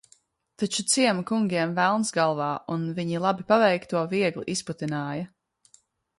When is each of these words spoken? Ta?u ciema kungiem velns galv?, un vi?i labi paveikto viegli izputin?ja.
Ta?u 0.61 0.83
ciema 0.93 1.25
kungiem 1.31 1.75
velns 1.79 2.13
galv?, 2.15 2.41
un 2.77 2.81
vi?i 3.01 3.21
labi 3.27 3.47
paveikto 3.53 4.03
viegli 4.17 4.49
izputin?ja. 4.57 5.25